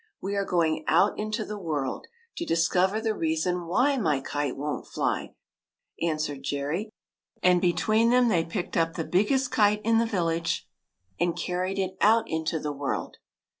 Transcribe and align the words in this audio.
"We 0.19 0.35
are 0.35 0.45
going 0.45 0.83
out 0.87 1.19
into 1.19 1.45
the 1.45 1.59
world, 1.59 2.07
to 2.37 2.43
dis 2.43 2.67
cover 2.67 2.99
the 2.99 3.13
reason 3.13 3.67
why 3.67 3.97
my 3.97 4.19
kite 4.19 4.57
won't 4.57 4.87
fly," 4.87 5.35
answered 6.01 6.41
Jerry; 6.41 6.89
and 7.43 7.61
between 7.61 8.09
them 8.09 8.27
they 8.27 8.43
picked 8.43 8.75
up 8.75 8.95
the 8.95 9.03
biggest 9.03 9.51
kite 9.51 9.81
in 9.83 9.99
the 9.99 10.07
village 10.07 10.67
and 11.19 11.37
carried 11.37 11.77
it 11.77 11.97
out 12.01 12.27
into 12.27 12.57
the 12.57 12.73
world. 12.73 13.17